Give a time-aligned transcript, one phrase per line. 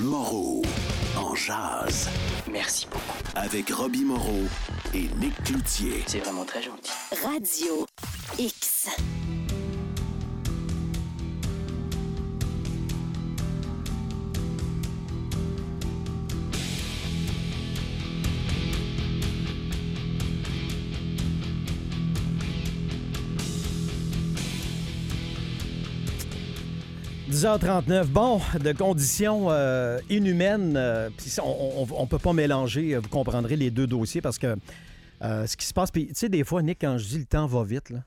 [0.00, 0.62] Moreau
[1.16, 2.08] en jazz.
[2.50, 3.18] Merci beaucoup.
[3.34, 4.44] Avec Robbie Moreau
[4.94, 6.02] et Nick Cloutier.
[6.06, 6.90] C'est vraiment très gentil.
[7.22, 7.86] Radio
[8.38, 8.88] X.
[27.40, 28.04] 10h39.
[28.04, 30.76] Bon, de conditions euh, inhumaines.
[30.76, 31.08] euh,
[31.42, 34.56] on ne peut pas mélanger, euh, vous comprendrez, les deux dossiers parce que
[35.22, 35.90] ce qui se passe.
[35.90, 38.04] Puis, tu sais, des fois, Nick, quand je dis le temps va vite, là,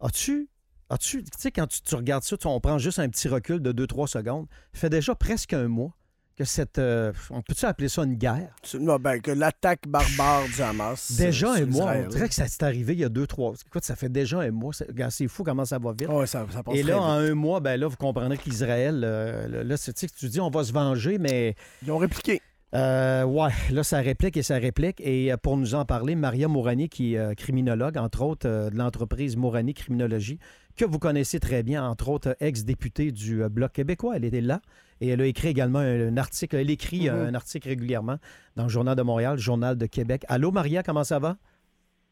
[0.00, 0.48] as-tu.
[0.90, 4.08] As-tu, tu sais, quand tu, regardes ça, on prend juste un petit recul de 2-3
[4.08, 4.46] secondes.
[4.72, 5.94] Fait déjà presque un mois
[6.36, 6.78] que cette.
[6.78, 8.54] euh, on peut-tu appeler ça une guerre?
[8.80, 11.12] Non, ben, que l'attaque barbare du Hamas.
[11.16, 11.94] Déjà euh, un sur mois.
[12.04, 13.62] On dirait que ça s'est arrivé il y a 2-3.
[13.66, 14.72] Écoute, ça fait déjà un mois.
[15.10, 16.08] C'est fou comment ça va vite.
[16.08, 17.02] Ouais, ça, ça passe Et là, vite.
[17.02, 20.50] en un mois, ben là, vous comprendrez qu'Israël, euh, là, c'est- sais, tu dis on
[20.50, 22.40] va se venger, mais Ils ont répliqué.
[22.74, 25.00] euh, ouais, là, ça réplique et ça réplique.
[25.00, 29.74] Et pour nous en parler, Maria Mourani, qui est criminologue, entre autres, de l'entreprise Mourani
[29.74, 30.38] Criminologie,
[30.76, 34.16] que vous connaissez très bien, entre autres, ex-députée du Bloc québécois.
[34.16, 34.60] Elle était là.
[35.00, 36.56] Et elle a écrit également un, un article.
[36.56, 37.28] Elle écrit euh, Mhm.
[37.30, 38.16] un article régulièrement
[38.56, 40.24] dans le Journal de Montréal, le Journal de Québec.
[40.28, 41.36] Allô, Maria, comment ça va?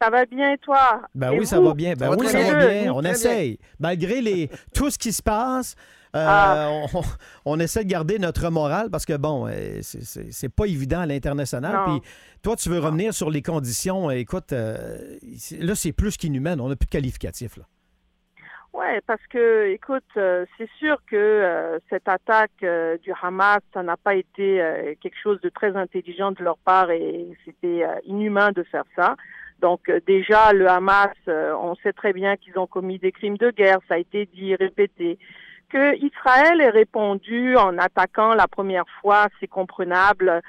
[0.01, 1.01] Ça va bien toi?
[1.15, 1.93] Ben Et oui, ça va bien.
[1.93, 2.93] Ben Ça oui, ça va bien.
[2.93, 3.57] On essaye.
[3.79, 5.75] Malgré les, tout ce qui se passe,
[6.13, 6.69] euh, Ah.
[6.93, 7.01] on,
[7.45, 11.77] on essaie de garder notre morale parce que, bon, euh, c'est- pas évident à l'international.
[11.85, 12.01] Puis
[12.41, 14.11] toi, tu veux revenir sur les conditions.
[14.11, 15.17] Écoute, euh,
[15.59, 16.59] là, c'est plus qu'inhumain.
[16.59, 17.55] On n'a plus de qualificatif.
[17.55, 17.63] Là.
[18.73, 23.83] Ouais, parce que, écoute, euh, c'est sûr que euh, cette attaque euh, du Hamas, ça
[23.83, 27.99] n'a pas été euh, quelque chose de très intelligent de leur part et c'était euh,
[28.05, 29.15] inhumain de faire ça.
[29.59, 33.51] Donc euh, déjà, le Hamas, on sait très bien qu'ils ont commis des crimes de
[33.51, 35.19] guerre, ça a été dit, répété.
[35.69, 40.41] Que Israël ait répondu en attaquant la première fois, c'est comprenable.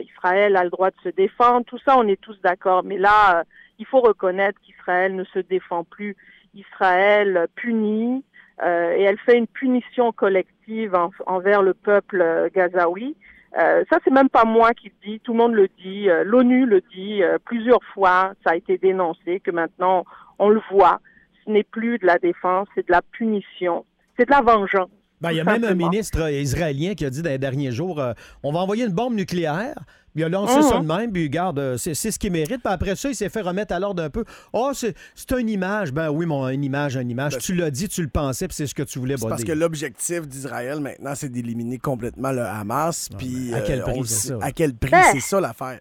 [0.00, 2.82] Israël a le droit de se défendre, tout ça, on est tous d'accord.
[2.84, 3.44] Mais là,
[3.78, 6.16] il faut reconnaître qu'Israël ne se défend plus.
[6.54, 8.24] Israël punit
[8.62, 13.16] euh, et elle fait une punition collective en- envers le peuple euh, gazaoui.
[13.58, 16.24] Euh, ça, c'est même pas moi qui le dis, tout le monde le dit, euh,
[16.24, 20.04] l'ONU le dit plusieurs fois, ça a été dénoncé que maintenant
[20.38, 21.00] on le voit,
[21.44, 23.84] ce n'est plus de la défense, c'est de la punition,
[24.18, 24.88] c'est de la vengeance.
[25.20, 28.02] Ben, il y a même un ministre israélien qui a dit dans les derniers jours
[28.42, 29.74] on va envoyer une bombe nucléaire.
[30.14, 32.62] Il a lancé ça de même, puis regarde, euh, c'est c'est ce qu'il mérite.
[32.62, 34.24] Puis après ça, il s'est fait remettre à l'ordre un peu.
[34.52, 35.92] Oh, c'est c'est une image.
[35.92, 37.32] Ben oui, mon, une image, une image.
[37.32, 39.44] Ben, tu l'as dit, tu le pensais, puis c'est ce que tu voulais C'est parce
[39.44, 43.08] que l'objectif d'Israël maintenant, c'est d'éliminer complètement le Hamas.
[43.16, 44.32] Puis ben, à quel euh, prix?
[44.42, 45.80] À quel prix, Ben, c'est ça l'affaire.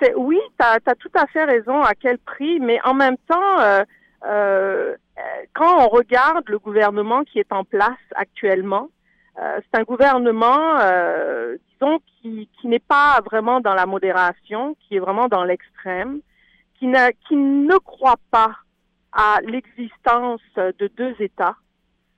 [0.00, 3.60] C'est oui, tu as, tout à fait raison à quel prix, mais en même temps,
[3.60, 3.84] euh,
[4.26, 5.22] euh, euh,
[5.54, 8.88] quand on regarde le gouvernement qui est en place actuellement,
[9.40, 15.00] euh, c'est un gouvernement, euh, disons, qui, n'est pas vraiment dans la modération, qui est
[15.00, 16.20] vraiment dans l'extrême,
[16.78, 18.56] qui, ne croit pas
[19.12, 21.56] à l'existence de deux États,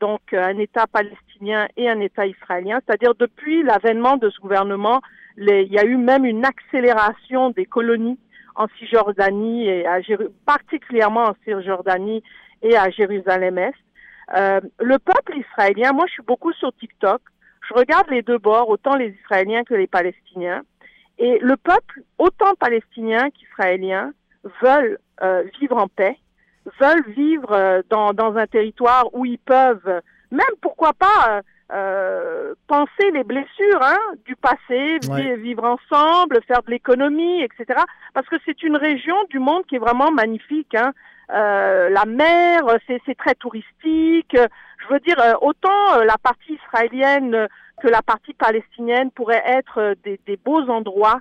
[0.01, 5.01] donc euh, un État palestinien et un État israélien, c'est-à-dire depuis l'avènement de ce gouvernement,
[5.37, 8.19] il y a eu même une accélération des colonies
[8.55, 9.99] en Cisjordanie et à
[10.47, 12.23] particulièrement en Cisjordanie
[12.63, 13.75] et à Jérusalem-Est.
[14.37, 17.21] Euh, le peuple israélien, moi je suis beaucoup sur TikTok,
[17.69, 20.63] je regarde les deux bords, autant les Israéliens que les Palestiniens,
[21.19, 24.13] et le peuple, autant palestinien qu'israélien,
[24.63, 26.17] veulent euh, vivre en paix,
[26.81, 31.43] veulent vivre euh, dans, dans un territoire où ils peuvent, même pourquoi pas,
[31.73, 35.37] euh, penser les blessures hein, du passé, Ouais.
[35.37, 37.81] vivre ensemble, faire de l'économie, etc.
[38.13, 40.75] Parce que c'est une région du monde qui est vraiment magnifique.
[40.75, 40.93] Hein.
[41.31, 44.37] Euh, la mer, c'est très touristique.
[44.37, 47.49] Je veux dire, euh, autant euh, la partie israélienne
[47.81, 51.21] que la partie palestinienne pourraient être des, des beaux endroits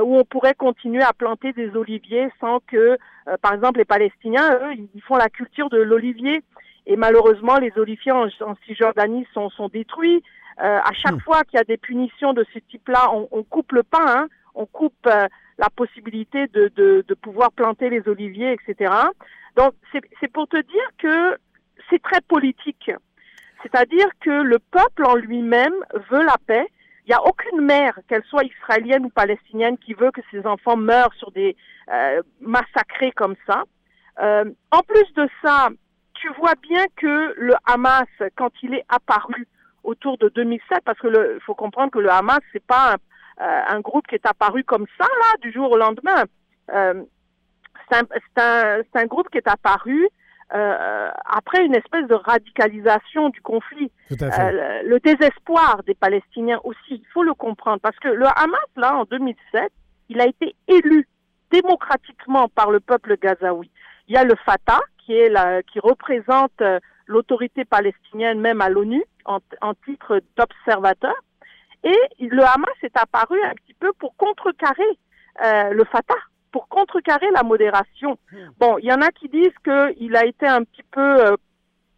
[0.00, 2.96] où on pourrait continuer à planter des oliviers sans que,
[3.42, 6.42] par exemple, les Palestiniens, eux, ils font la culture de l'olivier.
[6.86, 10.22] Et malheureusement, les oliviers en, en Cisjordanie sont, sont détruits.
[10.60, 11.20] Euh, à chaque Hmm.
[11.20, 14.28] fois qu'il y a des punitions de ce type-là, on, on coupe le pain, hein,
[14.54, 15.26] on coupe euh,
[15.58, 18.92] la possibilité de, de, de pouvoir planter les oliviers, etc.
[19.56, 21.36] Donc, c'est pour te dire que
[21.90, 22.90] c'est très politique.
[23.62, 25.74] C'est-à-dire que le peuple en lui-même
[26.10, 26.66] veut la paix.
[27.04, 30.76] Il n'y a aucune mère, qu'elle soit israélienne ou palestinienne, qui veut que ses enfants
[30.76, 31.56] meurent sur des
[31.92, 33.64] euh, massacrés comme ça.
[34.20, 35.70] Euh, en plus de ça,
[36.14, 38.06] tu vois bien que le Hamas,
[38.36, 39.48] quand il est apparu
[39.82, 43.62] autour de 2007, parce que le, faut comprendre que le Hamas, c'est pas un, euh,
[43.68, 46.24] un groupe qui est apparu comme ça là du jour au lendemain.
[47.92, 48.02] Euh,
[48.34, 50.08] c'est un, un, un groupe qui est apparu
[50.54, 53.90] euh, après une espèce de radicalisation du conflit.
[54.08, 54.42] Tout à fait.
[54.42, 58.60] Euh, le, le désespoir des Palestiniens aussi, il faut le comprendre, parce que le Hamas,
[58.76, 59.72] là, en 2007,
[60.10, 61.08] il a été élu
[61.50, 63.70] démocratiquement par le peuple gazaoui.
[64.08, 68.68] Il y a le Fatah, qui, est la, qui représente euh, l'autorité palestinienne même à
[68.68, 71.14] l'ONU en, en titre d'observateur.
[71.84, 74.98] Et le Hamas est apparu un petit peu pour contrecarrer
[75.44, 76.14] euh, le Fatah,
[76.52, 78.18] pour contrecarrer la modération.
[78.60, 81.36] Bon, il y en a qui disent qu'il a été un petit peu, euh,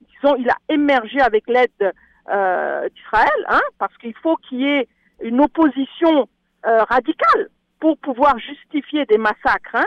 [0.01, 1.93] disons, il a émergé avec l'aide
[2.33, 4.89] euh, d'Israël, hein, parce qu'il faut qu'il y ait
[5.23, 6.29] une opposition
[6.67, 7.49] euh, radicale
[7.81, 9.75] pour pouvoir justifier des massacres.
[9.75, 9.85] Hein.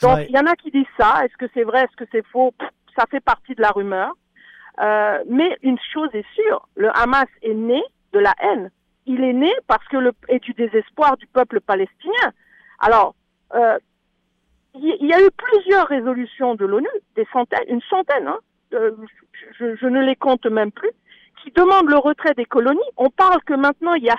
[0.00, 1.24] Donc, il y en a qui disent ça.
[1.24, 2.52] Est-ce que c'est vrai, est-ce que c'est faux?
[2.58, 4.14] Pff, Ça fait partie de la rumeur.
[4.80, 7.82] Euh, mais une chose est sûre, le Hamas est né
[8.12, 8.70] de la haine.
[9.06, 12.32] Il est né parce que le et du désespoir du peuple palestinien.
[12.78, 13.14] Alors,
[13.54, 13.78] euh,
[15.00, 18.38] il y a eu plusieurs résolutions de l'ONU, des centaines, une centaine, hein,
[18.74, 18.92] euh,
[19.58, 20.90] je, je ne les compte même plus,
[21.42, 22.78] qui demandent le retrait des colonies.
[22.96, 24.18] On parle que maintenant il y a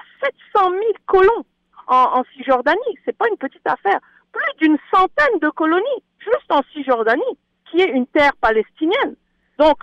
[0.53, 1.45] 700 000 colons
[1.87, 2.79] en, en Cisjordanie.
[3.05, 3.99] C'est pas une petite affaire.
[4.31, 7.37] Plus d'une centaine de colonies juste en Cisjordanie,
[7.69, 9.15] qui est une terre palestinienne.
[9.57, 9.77] Donc,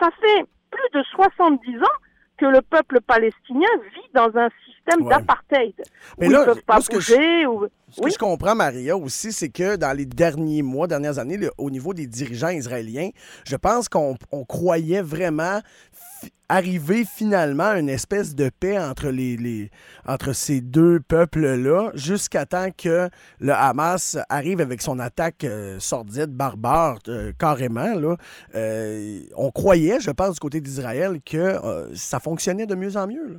[0.00, 1.98] ça fait plus de 70 ans
[2.38, 5.10] que le peuple palestinien vit dans un système Ouais.
[5.10, 5.74] d'apartheid.
[6.18, 7.46] Mais où là, ils peuvent pas je- bouger.
[7.46, 7.66] Ou...
[7.92, 8.06] Ce Oui.
[8.08, 11.70] que je comprends, Maria, aussi, c'est que dans les derniers mois, dernières années, le- au
[11.70, 13.10] niveau des dirigeants israéliens,
[13.44, 15.60] je pense qu'on on croyait vraiment
[15.92, 19.70] fi- arriver finalement à une espèce de paix entre, les, les-
[20.06, 23.08] entre ces deux peuples-là, jusqu'à temps que
[23.40, 27.94] le Hamas arrive avec son attaque euh, sordide, barbare, euh, carrément.
[27.94, 28.16] Là.
[28.54, 31.58] Euh, on croyait, je pense, du côté d'Israël, que
[31.94, 33.26] ça fonctionnait de mieux en mieux.
[33.28, 33.38] là.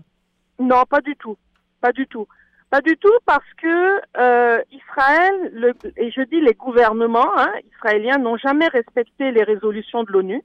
[0.60, 1.38] Non, pas du tout.
[1.82, 2.28] Pas du tout.
[2.72, 8.18] Pas du tout parce que euh, Israël, le, et je dis les gouvernements hein, israéliens
[8.18, 10.42] n'ont jamais respecté les résolutions de l'ONU.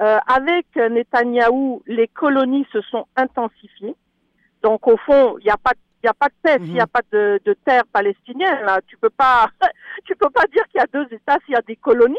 [0.00, 3.94] Euh, avec Netanyahou, les colonies se sont intensifiées.
[4.64, 5.70] Donc au fond, il n'y a pas
[6.02, 8.64] il y a pas de paix s'il n'y a pas de, de terre palestinienne.
[8.64, 8.80] Là.
[8.88, 9.48] Tu peux pas
[10.04, 12.18] tu peux pas dire qu'il y a deux États s'il y a des colonies.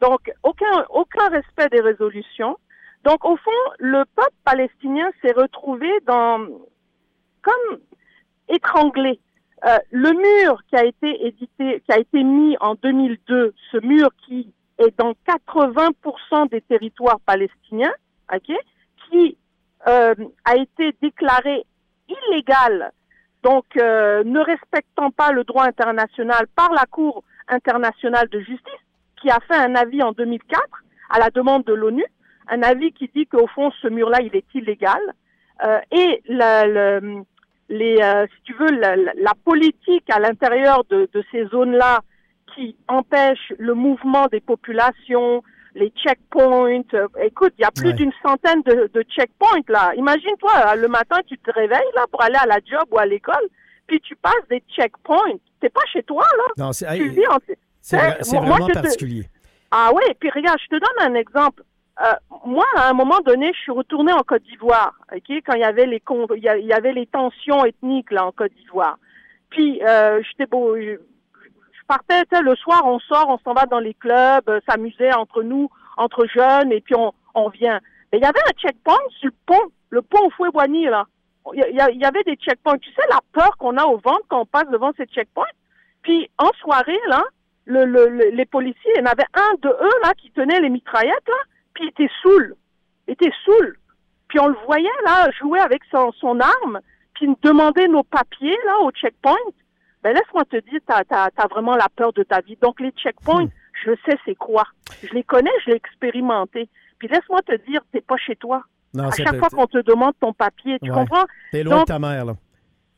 [0.00, 2.58] Donc aucun aucun respect des résolutions.
[3.04, 6.48] Donc au fond, le peuple palestinien s'est retrouvé dans
[7.42, 7.78] comme
[8.52, 9.18] étranglé.
[9.64, 14.08] Euh, le mur qui a été édité, qui a été mis en 2002, ce mur
[14.26, 17.92] qui est dans 80% des territoires palestiniens,
[18.34, 18.52] ok,
[19.08, 19.36] qui
[19.86, 20.14] euh,
[20.44, 21.64] a été déclaré
[22.08, 22.92] illégal,
[23.42, 28.82] donc euh, ne respectant pas le droit international par la Cour internationale de justice,
[29.20, 30.60] qui a fait un avis en 2004
[31.10, 32.04] à la demande de l'ONU,
[32.48, 35.00] un avis qui dit qu'au fond ce mur-là il est illégal,
[35.64, 36.98] Euh, et la-
[37.68, 42.00] les, euh, si tu veux, la, politique à l'intérieur de, de ces zones-là
[42.54, 45.42] qui empêche le mouvement des populations,
[45.74, 46.82] les checkpoints.
[46.94, 47.92] Euh, écoute, il y a plus Ouais.
[47.94, 49.92] d'une centaine de, de checkpoints là.
[49.96, 53.06] Imagine-toi, euh, le matin, tu te réveilles là pour aller à la job ou à
[53.06, 53.48] l'école,
[53.86, 55.38] puis tu passes des checkpoints.
[55.60, 56.64] T'es pas chez toi là.
[56.64, 57.38] Non, c'est Tu vis en...
[57.80, 57.96] c'est
[58.34, 59.24] moi, vraiment te- particulier.
[59.70, 61.62] Ah oui, puis regarde, je te donne un exemple.
[62.00, 62.12] Euh,
[62.46, 65.64] moi, à un moment donné, je suis retournée en Côte d'Ivoire, ok, quand il y
[65.64, 68.96] avait les con- il y avait les tensions ethniques là en Côte d'Ivoire.
[69.50, 73.78] Puis euh, j'étais beau, je, je partais, le soir, on sort, on s'en va dans
[73.78, 75.68] les clubs, euh, s'amuser entre nous,
[75.98, 77.78] entre jeunes, et puis on, on vient.
[78.10, 81.04] Mais il y avait un checkpoint sur le pont, le pont Fouet-Boigny là.
[81.54, 82.78] Il y, y avait des checkpoints.
[82.78, 85.44] Tu sais la peur qu'on a au ventre quand on passe devant ces checkpoints?
[86.02, 87.22] Puis en soirée là,
[87.66, 90.60] le, le- le- les policiers, il y en avait un de eux là qui tenait
[90.60, 91.34] les mitraillettes là,
[91.74, 92.54] puis il était saoul,
[93.08, 93.76] il était saoul.
[94.28, 96.80] Puis on le voyait là jouer avec son, son arme,
[97.14, 99.36] puis me demander nos papiers là au checkpoint.
[100.02, 102.56] Ben laisse-moi te dire, t'as as, vraiment la peur de ta vie.
[102.60, 103.48] Donc les checkpoints,
[103.84, 104.64] je sais c'est quoi.
[105.02, 106.68] Je les connais, je l'ai expérimenté.
[106.98, 108.62] Puis laisse-moi te dire, t'es pas chez toi.
[108.94, 110.96] Non, à chaque fois qu'on te demande ton papier, tu Ouais.
[110.96, 111.24] comprends?
[111.52, 112.34] T'es loin Donc- de ta mère, là.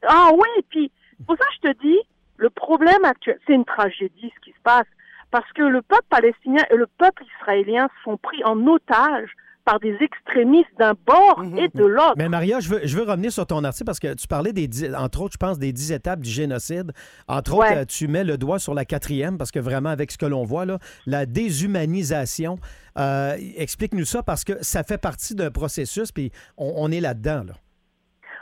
[0.09, 0.91] Ah oui, puis
[1.27, 1.99] pour ça je te dis,
[2.37, 4.87] le problème actuel, c'est une tragédie ce qui se passe,
[5.35, 9.31] parce que le peuple palestinien et le peuple israélien sont pris en otage
[9.65, 12.13] par des extrémistes d'un bord et de l'autre.
[12.17, 14.69] Mais Maria, je veux, je veux revenir sur ton article parce que tu parlais des,
[14.69, 16.93] dix- entre autres, je pense, des dix étapes du génocide.
[17.27, 17.79] Entre autres, Ouais.
[17.79, 20.45] euh, tu mets le doigt sur la quatrième parce que vraiment, avec ce que l'on
[20.45, 22.59] voit, là, la déshumanisation,
[22.99, 27.43] euh, explique-nous ça parce que ça fait partie d'un processus, puis on, on est là-dedans.
[27.49, 27.55] Là.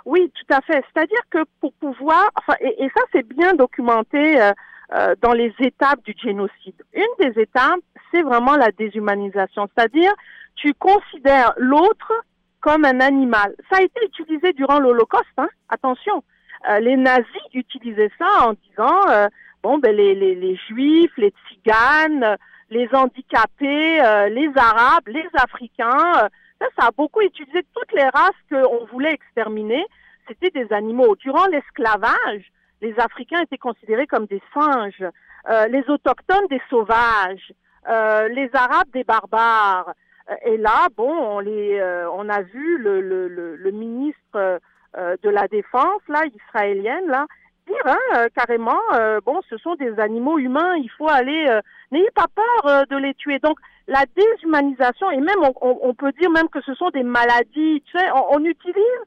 [0.04, 0.82] Oui, tout à fait.
[0.92, 4.52] C'est-à-dire que pour pouvoir, enfin, et, et ça c'est bien documenté euh,
[4.94, 6.74] euh, dans les étapes du génocide.
[6.92, 7.80] Une des étapes,
[8.10, 10.12] c'est vraiment la déshumanisation, c'est-à-dire
[10.56, 12.12] tu considères l'autre
[12.60, 13.54] comme un animal.
[13.70, 16.22] Ça a été utilisé durant l'Holocauste, hein, attention.
[16.70, 19.28] Euh, les nazis utilisaient ça en disant, euh,
[19.62, 22.36] bon, ben les, les, les juifs, les tziganes,
[22.70, 26.22] les handicapés, euh, les Arabes, les Africains.
[26.22, 26.28] euh,
[26.60, 29.84] ça, ça a beaucoup utilisé toutes les races qu'on voulait exterminer.
[30.28, 31.16] C'était des animaux.
[31.16, 35.04] Durant l'esclavage, les Africains étaient considérés comme des singes,
[35.48, 37.52] euh, les autochtones des sauvages,
[37.88, 39.92] euh, les Arabes des barbares.
[40.30, 44.58] Euh, Et là, bon, on, les, euh, on a vu le, le, le, ministre euh,
[44.98, 47.26] euh, de la Défense, là, israélienne, là,
[47.66, 48.82] dire hein, carrément,
[49.24, 51.46] bon, ce sont des animaux humains, il faut aller,
[51.92, 53.38] n'ayez pas peur de les tuer.
[53.38, 57.82] Donc, la déshumanisation, et même, on, on- peut dire même que ce sont des maladies,
[57.86, 59.02] tu sais, on, on utilise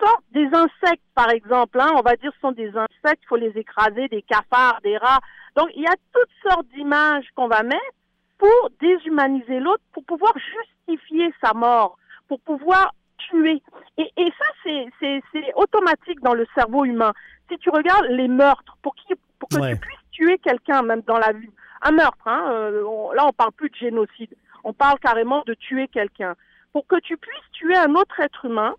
[0.00, 3.36] sortes, des insectes, par exemple, hein, on va dire ce sont des insectes, il faut
[3.36, 5.20] les écraser, des cafards, des rats.
[5.56, 7.80] Donc, il y a toutes sortes d'images qu'on va mettre
[8.38, 11.96] pour déshumaniser l'autre, pour pouvoir justifier sa mort,
[12.28, 13.62] pour pouvoir tuer.
[13.96, 17.12] Et, et ça, c'est- automatique dans le cerveau humain.
[17.50, 19.72] Si tu regardes les meurtres, pour, qui, pour que Ouais.
[19.74, 21.50] tu puisses tuer quelqu'un, même dans la vie,
[21.82, 24.34] un meurtre, hein, euh, on- là, on parle plus de génocide,
[24.64, 26.34] on parle carrément de tuer quelqu'un.
[26.72, 28.74] Pour que tu puisses tuer un autre être humain,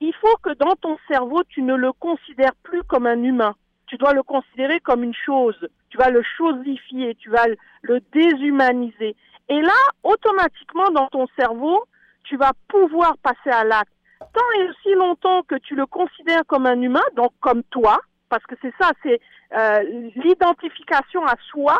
[0.00, 3.54] il faut que dans ton cerveau, tu ne le considères plus comme un humain.
[3.86, 5.56] Tu dois le considérer comme une chose.
[5.90, 7.46] Tu vas le chosifier, tu vas
[7.82, 9.14] le- déshumaniser.
[9.48, 11.84] Et là, automatiquement, dans ton cerveau,
[12.24, 13.92] tu vas pouvoir passer à l'acte.
[14.18, 18.44] Tant et aussi longtemps que tu le considères comme un humain, donc comme toi, parce
[18.46, 19.20] que c'est ça, c'est
[19.56, 19.82] euh,
[20.16, 21.78] l'identification à soi,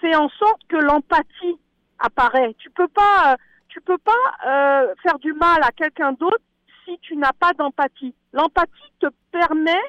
[0.00, 1.58] fait en sorte que l'empathie
[1.98, 2.54] apparaît.
[2.58, 3.36] Tu peux pas, euh,
[3.68, 4.12] tu peux pas
[4.46, 6.42] euh, faire du mal à quelqu'un d'autre
[6.84, 8.14] si tu n'as pas d'empathie.
[8.32, 9.80] L'empathie te permet,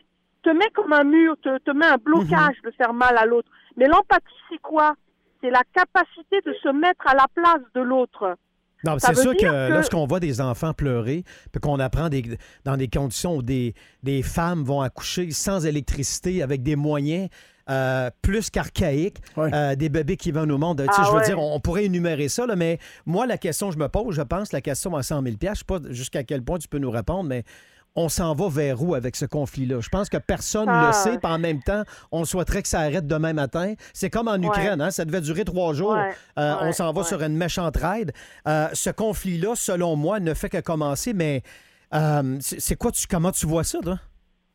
[0.43, 3.49] te met comme un mur, te, te met un blocage de faire mal à l'autre.
[3.77, 4.95] Mais l'empathie, c'est quoi?
[5.41, 8.37] C'est la capacité de se mettre à la place de l'autre.
[8.85, 12.75] Non, c'est sûr que, que- lorsqu'on voit des enfants pleurer, puis qu'on apprend des- dans
[12.75, 13.73] des conditions où des,
[14.03, 17.29] des femmes vont accoucher sans électricité, avec des moyens
[17.69, 19.53] euh, plus qu'archaïques, Ouais.
[19.53, 20.79] euh, des bébés qui viennent au monde.
[20.79, 21.25] Tu sais, Ah je veux ouais.
[21.25, 24.15] dire, on, on pourrait énumérer ça, là, mais moi, la question que je me pose,
[24.15, 26.67] je pense, la question à 100 000 je ne sais pas jusqu'à quel point tu
[26.67, 27.43] peux nous répondre, mais
[27.95, 29.79] on s'en va vers où avec ce conflit-là?
[29.79, 30.87] Je pense que personne ne Ah.
[30.87, 33.75] le sait, puis en même temps, on souhaiterait que ça arrête demain matin.
[33.93, 35.93] C'est comme en Ukraine, hein, ça devait durer trois jours.
[35.93, 37.07] Ouais, Euh, on s'en va ouais.
[37.07, 38.11] sur une méchante raid.
[38.47, 41.43] Euh, ce conflit-là, selon moi, ne fait que commencer, mais
[41.93, 43.99] euh, c'est c'est quoi, tu, comment tu vois ça, toi?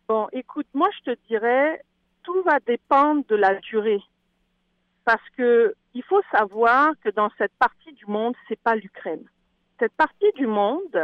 [0.09, 1.81] Bon, écoute, moi je te dirais,
[2.29, 4.03] tout va dépendre de la durée.
[5.07, 9.25] Parce que il faut savoir que dans cette partie du monde, c'est pas l'Ukraine.
[9.81, 10.97] Cette partie du monde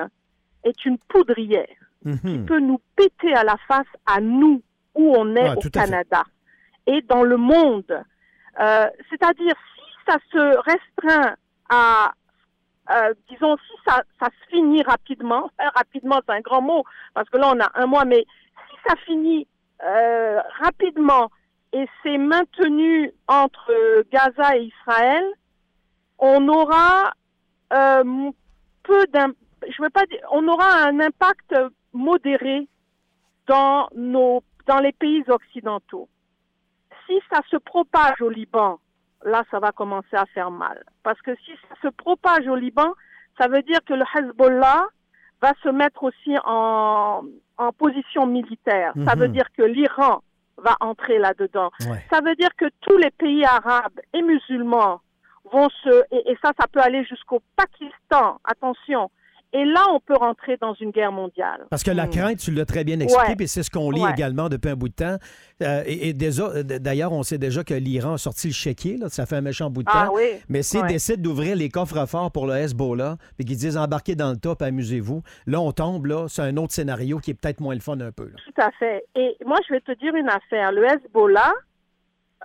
[0.64, 2.18] est une poudrière Mhm.
[2.20, 4.62] qui peut nous péter à la face à nous
[4.94, 5.70] où on est au.
[5.70, 6.22] Canada
[6.86, 8.04] et dans le monde.
[8.60, 11.34] Euh, C'est-à-dire si ça se restreint
[11.70, 12.12] à,
[12.90, 17.38] euh, disons, si ça, ça se finit rapidement, rapidement c'est un grand mot parce que
[17.38, 18.26] là on a un mois, mais
[18.68, 19.48] si ça finit
[19.82, 21.30] euh, rapidement
[21.72, 25.24] et c'est maintenu entre euh, Gaza et Israël,
[26.18, 27.12] on aura
[27.72, 28.30] euh,
[28.84, 29.04] peu
[29.68, 31.54] je veux pas dire, on aura un impact
[31.92, 32.68] modéré
[33.46, 36.08] dans nos, dans les pays occidentaux.
[37.06, 38.78] Si ça se propage au Liban,
[39.24, 40.84] là, ça va commencer à faire mal.
[41.02, 42.92] Parce que si ça se propage au Liban,
[43.38, 44.86] ça veut dire que le Hezbollah
[45.42, 47.22] va se mettre aussi en,
[47.58, 48.92] en position militaire.
[49.06, 49.20] Ça Mhm.
[49.20, 50.22] veut dire que l'Iran
[50.58, 51.70] va entrer là-dedans.
[51.88, 52.04] Ouais.
[52.10, 55.00] Ça veut dire que tous les pays arabes et musulmans
[55.52, 59.10] vont se, et, et ça, ça peut aller jusqu'au Pakistan, attention.
[59.56, 61.64] Et là, on peut rentrer dans une guerre mondiale.
[61.70, 62.10] Parce que la Hmm.
[62.10, 64.10] crainte, tu l'as très bien expliqué, puis c'est ce qu'on lit Ouais.
[64.10, 65.16] également depuis un bout de temps.
[65.62, 69.08] Euh, et et déjà- d'ailleurs, on sait déjà que l'Iran a sorti le chéquier, là,
[69.08, 70.14] ça fait un méchant bout de Ah temps.
[70.16, 70.24] oui.
[70.48, 70.88] Mais s'ils Ouais.
[70.88, 74.60] décident d'ouvrir les coffres forts pour le Hezbollah, puis qu'ils disent embarquez dans le top,
[74.60, 78.00] amusez-vous, là, on tombe, là, c'est un autre scénario qui est peut-être moins le fun
[78.00, 78.24] un peu.
[78.24, 78.36] là.
[78.44, 79.04] Tout à fait.
[79.14, 80.72] Et moi, je vais te dire une affaire.
[80.72, 81.52] Le Hezbollah,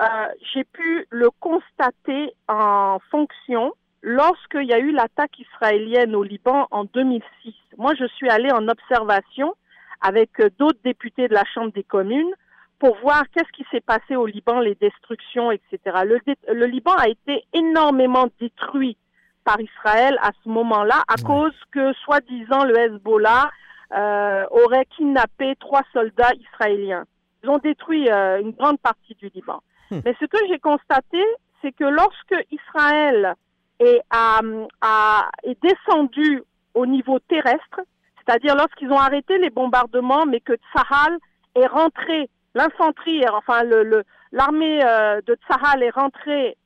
[0.01, 0.05] euh,
[0.53, 6.85] j'ai pu le constater en fonction lorsqu'il y a eu l'attaque israélienne au Liban en
[6.85, 7.53] 2006.
[7.77, 9.55] Moi, je suis allée en observation
[10.01, 12.31] avec euh, d'autres députés de la Chambre des communes
[12.79, 15.79] pour voir qu'est-ce qui s'est passé au Liban, les destructions, etc.
[16.05, 18.95] Le, Liban a été énormément détruit
[19.43, 21.25] par Israël à ce moment-là à Ouais.
[21.25, 23.49] cause que, soi-disant, le Hezbollah
[23.97, 27.03] euh, aurait kidnappé trois soldats israéliens.
[27.43, 29.61] Ils ont détruit euh, une grande partie du Liban.
[29.91, 29.99] Hmm.
[30.05, 31.21] Mais ce que j'ai constaté,
[31.61, 33.35] c'est que lorsque Israël
[33.79, 34.41] est, à-
[34.81, 36.43] à- est descendu
[36.73, 37.81] au niveau terrestre,
[38.17, 41.17] c'est-à-dire lorsqu'ils ont arrêté les bombardements, mais que Tsahal
[41.55, 46.57] est rentré, l'infanterie, enfin le- le- l'armée euh, de Tsahal est rentrée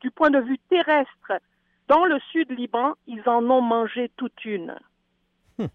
[0.00, 1.32] du point de vue terrestre
[1.88, 4.74] dans le sud Liban, ils en ont mangé toute une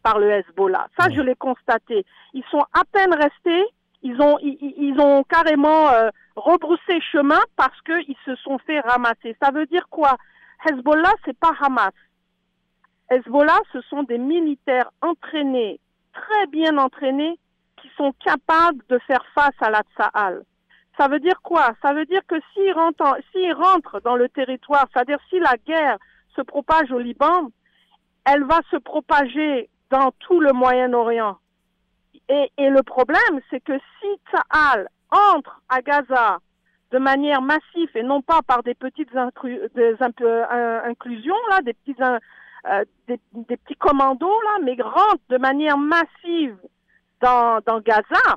[0.03, 0.87] par le Hezbollah.
[0.99, 2.05] Ça, je l'ai constaté.
[2.33, 3.63] Ils sont à peine restés,
[4.03, 9.35] ils ont, ils, ils- ont carrément euh, rebrousser chemin parce qu'ils se sont fait ramasser.
[9.41, 10.17] Ça veut dire quoi?
[10.65, 11.93] Hezbollah, c'est pas Hamas.
[13.09, 15.79] Hezbollah, ce sont des militaires entraînés,
[16.13, 17.39] très bien entraînés,
[17.81, 20.43] qui sont capables de faire face à la Tsahal.
[20.97, 21.73] Ça veut dire quoi?
[21.81, 23.19] Ça veut dire que s'ils rentrent,
[23.55, 25.97] rentrent dans le territoire, c'est-à-dire si la guerre
[26.35, 27.49] se propage au Liban,
[28.25, 31.37] elle va se propager dans tout le Moyen-Orient.
[32.29, 36.39] Et, et le problème, c'est que si Tsahal entre à Gaza
[36.91, 41.61] de manière massive et non pas par des petites incru- des imp- euh, inclusions, là,
[41.61, 42.19] des petits, in-
[42.71, 46.57] euh, des, des petits commandos, là, mais rentre de manière massive
[47.21, 48.35] dans, dans Gaza,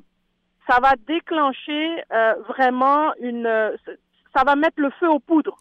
[0.69, 3.47] ça va déclencher euh, vraiment une...
[3.47, 3.77] euh,
[4.37, 5.59] ça va mettre le feu aux poudres.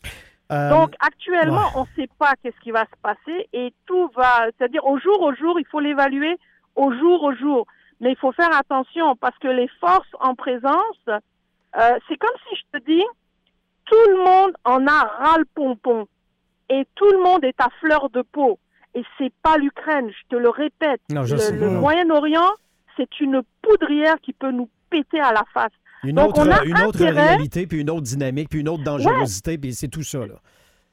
[0.51, 1.75] Euh, Donc actuellement, ouais.
[1.75, 5.21] on ne sait pas qu'est-ce qui va se passer et tout va, c'est-à-dire au jour
[5.21, 6.37] au jour, il faut l'évaluer
[6.75, 7.65] au jour au jour.
[8.01, 11.03] Mais il faut faire attention parce que les forces en présence,
[11.77, 13.03] euh, c'est comme si je te dis,
[13.85, 16.07] tout le monde en a ras le pompon
[16.69, 18.59] et tout le monde est à fleur de peau.
[18.95, 21.01] Et c'est pas l'Ukraine, je te le répète.
[21.09, 21.69] Non, je le.
[21.69, 22.51] Moyen-Orient,
[22.97, 25.71] c'est une poudrière qui peut nous péter à la face.
[26.03, 28.83] Une Donc, autre, on a une autre réalité, puis une autre dynamique, puis une autre
[28.83, 30.19] dangerosité, puis c'est tout ça.
[30.19, 30.35] Là.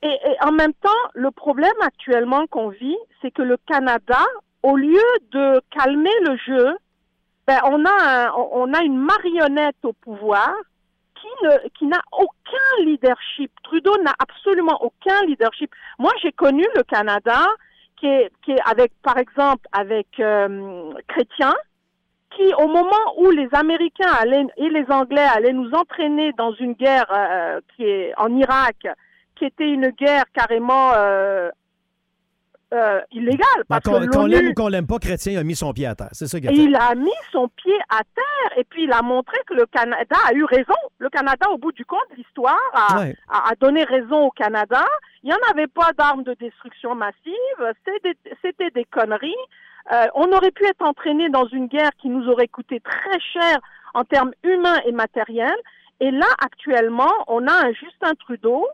[0.02, 4.18] Et, et en même temps, le problème actuellement qu'on vit, c'est que le Canada,
[4.62, 5.00] au lieu
[5.32, 6.76] de calmer le jeu,
[7.46, 10.52] ben, on, a un- on a une marionnette au pouvoir
[11.14, 13.50] qui ne qui n'a aucun leadership.
[13.62, 15.70] Trudeau n'a absolument aucun leadership.
[15.98, 17.46] Moi, j'ai connu le Canada
[17.98, 21.54] qui est, qui est avec, par exemple, avec euh, Chrétien,
[22.36, 26.74] qui, au moment où les Américains allaient, et les Anglais allaient nous entraîner dans une
[26.74, 28.86] guerre euh, qui est en Irak,
[29.36, 31.50] qui était une guerre carrément euh,
[32.74, 33.00] euh,
[33.68, 36.08] parce Ben, Qu'on l'aime ou qu'on l'aime pas, Chrétien a mis son pied à terre.
[36.12, 39.02] C'est ça qu'il a il a mis son pied à terre et puis il a
[39.02, 40.74] montré que le Canada a eu raison.
[40.98, 43.14] Le Canada, au bout du compte, l'histoire a, Ouais.
[43.30, 44.84] a- a donné raison au Canada.
[45.22, 47.74] Il n'y en avait pas d'armes de destruction massive.
[47.84, 49.34] C'était des, c'était des conneries.
[49.92, 53.58] Euh, on aurait pu être entraîné dans une guerre qui nous aurait coûté très cher
[53.94, 55.54] en termes humains et matériels.
[56.00, 58.66] Et là, actuellement, on a un Justin Trudeau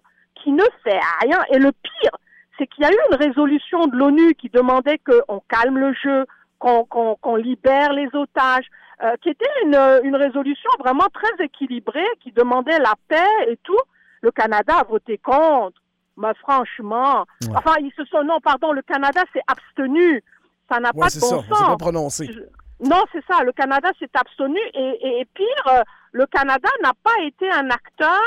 [0.42, 1.38] qui ne fait rien.
[1.52, 2.10] Et le pire,
[2.58, 6.26] c'est qu'il y a eu une résolution de l'ONU qui demandait qu'on calme le jeu,
[6.58, 8.66] qu'on qu'on libère les otages,
[9.02, 13.78] euh, qui était une, une résolution vraiment très équilibrée, qui demandait la paix et tout.
[14.20, 15.80] Le Canada a voté contre.
[16.16, 17.56] Mais franchement, Ouais.
[17.56, 20.22] enfin, ils se sont, non, pardon, le Canada s'est abstenu.
[20.70, 21.48] Ça n'a Ouais, pas de bon ça.
[21.48, 21.68] sens.
[21.68, 22.26] Pas prononcé.
[22.32, 23.42] Je- Non, c'est ça.
[23.44, 27.70] Le Canada s'est abstenu et, et- et pire, euh, le Canada n'a pas été un
[27.70, 28.20] acteur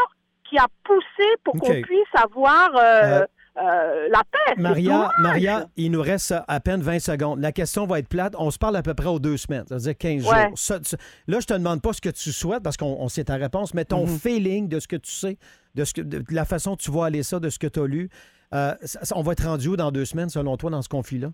[0.49, 3.25] qui a poussé pour qu'on puisse avoir euh,
[3.57, 4.55] Euh, la paix.
[4.61, 5.09] Maria.
[5.19, 7.39] Maria, il nous reste à peine 20 secondes.
[7.39, 8.33] La question va être plate.
[8.37, 10.47] On se parle à peu près aux deux semaines, c'est-à-dire 15 Ouais.
[10.49, 10.57] jours.
[10.57, 10.79] Ça,
[11.27, 13.73] là, je te demande pas ce que tu souhaites parce qu'on on sait ta réponse,
[13.73, 14.19] mais ton Mhm.
[14.19, 15.37] feeling de ce que tu sais,
[15.73, 17.79] de, ce que, de la façon dont tu vois aller ça, de ce que tu
[17.79, 18.09] as lu,
[18.53, 21.29] euh, ça- on va être rendu où dans deux semaines, selon toi, dans ce conflit-là?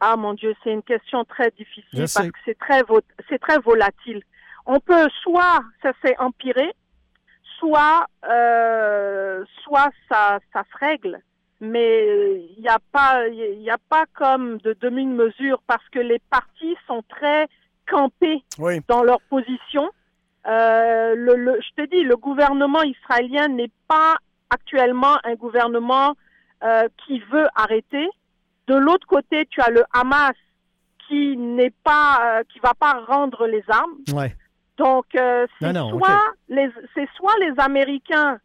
[0.00, 2.28] Ah mon Dieu, c'est une question très difficile Je parce sais.
[2.28, 4.22] que c'est très vo- c'est très volatile.
[4.66, 6.72] On peut soit ça s'est empiré,
[7.58, 11.20] soit euh, soit ça ça se règle,
[11.60, 16.20] mais il n'y a pas il y a pas comme de demi-mesure parce que les
[16.30, 17.48] partis sont très
[17.88, 18.80] campés Oui.
[18.88, 19.90] dans leur position.
[20.46, 24.16] Euh, le, le- je te dis, le gouvernement israélien n'est pas
[24.50, 26.14] actuellement un gouvernement
[26.62, 28.08] euh, qui veut arrêter.
[28.68, 30.34] De l'autre côté, tu as le Hamas
[31.08, 33.98] qui n'est pas, euh, qui va pas rendre les armes.
[34.12, 34.34] Ouais.
[34.76, 38.38] Donc, euh, c'est soit les, c'est soit les Américains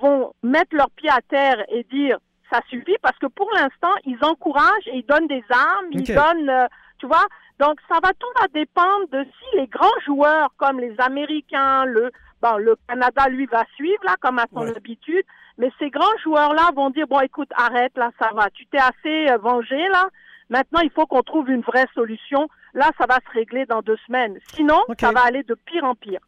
[0.00, 2.18] vont mettre leurs pieds à terre et dire
[2.50, 6.48] ça suffit parce que pour l'instant ils encouragent et ils donnent des armes, ils donnent,
[6.48, 6.66] euh,
[6.98, 7.26] tu vois.
[7.58, 12.10] Donc ça va tout va dépendre de si les grands joueurs comme les Américains, le
[12.42, 14.76] bon le Canada lui va suivre là comme à son Ouais.
[14.76, 15.24] habitude,
[15.58, 18.78] mais ces grands joueurs là vont dire bon écoute arrête là ça va, tu t'es
[18.78, 20.08] assez euh, vengé là.
[20.48, 22.46] Maintenant, il faut qu'on trouve une vraie solution.
[22.74, 24.38] Là, ça va se régler dans deux semaines.
[24.54, 26.20] Sinon, ça va aller de pire en pire.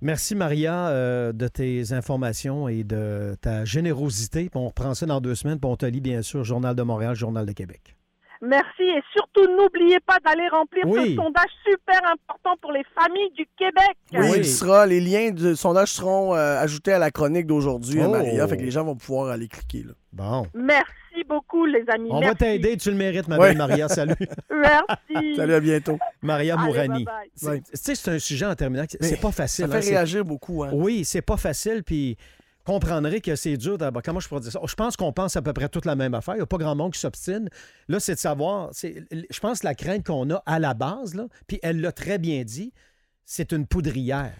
[0.00, 4.48] Merci, Maria, euh, de tes informations et de ta générosité.
[4.48, 6.82] Puis on reprend ça dans deux semaines, puis on te lit, bien sûr, Journal de
[6.82, 7.97] Montréal, Journal de Québec.
[8.40, 11.10] Merci et surtout n'oubliez pas d'aller remplir Oui.
[11.10, 13.96] ce sondage super important pour les familles du Québec.
[14.12, 14.38] Oui, Oui.
[14.38, 18.08] il sera, les liens du sondage seront euh, ajoutés à la chronique d'aujourd'hui, Oh.
[18.10, 18.46] Maria.
[18.46, 19.82] Fait que les gens vont pouvoir aller cliquer.
[19.84, 19.92] Là.
[20.12, 20.46] Bon.
[20.54, 22.08] Merci beaucoup les amis.
[22.12, 23.48] On va t'aider, tu le mérites, ma Ouais.
[23.48, 23.88] belle Maria.
[23.88, 24.14] Salut.
[24.50, 25.34] Merci.
[25.36, 25.98] Salut, à bientôt.
[26.22, 27.04] Maria Allez, Mourani.
[27.36, 28.84] Tu sais, c'est un sujet en terminant.
[29.00, 29.66] C'est pas facile.
[29.66, 30.62] Ça fait hein, c'est- réagir beaucoup.
[30.62, 30.70] Hein?
[30.72, 32.16] Oui, c'est pas facile, puis
[32.72, 34.02] comprendrez que c'est dur d'abord.
[34.02, 34.60] Comment je pourrais dire ça?
[34.66, 36.34] Je pense qu'on pense à peu près toute la même affaire.
[36.34, 37.48] Il n'y a pas grand monde qui s'obstine.
[37.88, 38.68] Là, c'est de savoir.
[38.72, 41.92] c'est- Je pense que la crainte qu'on a à la base, là, puis elle l'a
[41.92, 42.72] très bien dit,
[43.24, 44.32] c'est une poudrière.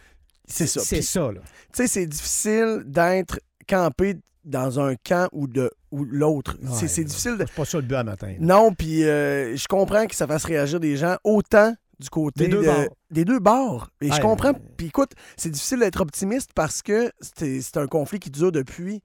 [0.47, 0.81] C'est ça.
[0.81, 1.41] C'est ça, là.
[1.73, 6.57] Tu sais, c'est difficile d'être campé dans un camp ou de ou l'autre.
[6.63, 7.07] C'est- Ouais, c'est là.
[7.09, 7.45] difficile de...
[7.47, 8.29] C'est pas ça le but à matin.
[8.29, 8.37] là.
[8.41, 12.51] Non, puis euh, je comprends que ça fasse réagir des gens autant du côté Des
[12.51, 12.97] deux de- bords.
[13.11, 13.91] des deux bords.
[14.01, 14.53] Et je Ouais, comprends.
[14.53, 14.61] ouais.
[14.77, 19.03] Puis écoute, c'est difficile d'être optimiste parce que c'est un conflit qui dure depuis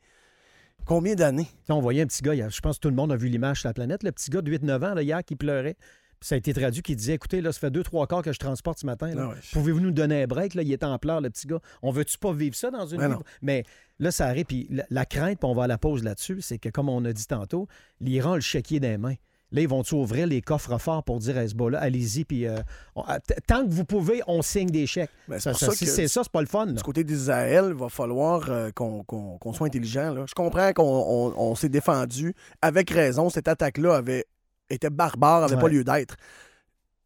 [0.85, 1.47] combien d'années?
[1.69, 3.69] On voyait un petit gars, je pense que tout le monde a vu l'image sur
[3.69, 5.75] la planète, le petit gars de 8-9 ans là, hier qui pleurait.
[6.19, 8.31] Puis ça a été traduit qui disait Écoutez, là, ça fait deux, trois quarts que
[8.31, 9.11] je transporte ce matin.
[9.17, 9.35] Ah ouais.
[9.51, 10.53] Pouvez-vous nous donner un break?
[10.53, 11.59] Là, il est en pleurs, le petit gars.
[11.81, 13.13] On veut-tu pas vivre ça dans une Mais vie?
[13.13, 13.23] non.
[13.41, 13.65] Mais
[13.99, 14.45] là, ça arrive.
[14.45, 17.03] Puis la, la crainte, puis on va à la pause là-dessus, c'est que, comme on
[17.03, 17.67] a dit tantôt,
[17.99, 19.15] l'Iran le chéquier des mains.
[19.53, 22.57] Là, ils vont-tu ouvrir les coffres forts pour dire à Hezbollah, allez-y, puis euh,
[22.95, 25.11] on- t- tant que vous pouvez, on signe des chèques.
[25.27, 26.65] Ben, c'est Ça- pour ça- ça si c'est ça, c'est pas le fun.
[26.65, 26.71] là.
[26.73, 30.11] Du côté d'Israël, il va falloir euh, qu'on qu'on- qu'on soit intelligent.
[30.13, 30.25] là.
[30.27, 32.33] Je comprends qu'on on- on s'est défendu.
[32.61, 34.25] Avec raison, cette attaque-là avait
[34.69, 35.61] était barbare, avait Ouais.
[35.61, 36.15] pas lieu d'être.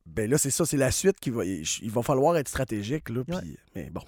[0.06, 1.44] Ben là, c'est ça, c'est la suite qui va.
[1.44, 3.10] Il va falloir être stratégique.
[3.10, 3.36] Là, Ouais.
[3.76, 4.02] Mais bon.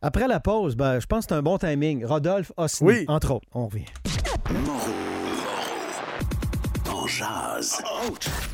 [0.00, 2.04] Après la pause, ben, je pense que c'est un bon timing.
[2.04, 3.04] Rodolphe Osni, Oui.
[3.08, 3.48] entre autres.
[3.52, 3.86] On revient.
[4.64, 5.13] Moreau.
[7.14, 8.53] En jazz.